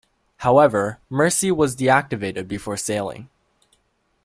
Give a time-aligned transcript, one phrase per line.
[0.37, 3.29] However, "Mercy" was deactivated before sailing.